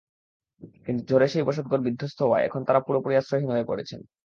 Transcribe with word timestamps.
কিন্তু 0.85 1.01
ঝড়ে 1.09 1.27
সেই 1.27 1.43
বসতঘর 1.47 1.79
বিধ্বস্ত 1.87 2.19
হওয়ায় 2.21 2.45
এখন 2.45 2.61
তাঁরা 2.63 2.81
পুরোপুরি 2.87 3.13
আশ্রয়হীন 3.15 3.49
হয়ে 3.53 3.69
পড়েছেন। 3.69 3.99